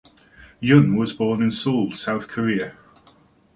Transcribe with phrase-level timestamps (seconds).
[0.63, 2.75] Jun was born in Seoul, South Korea.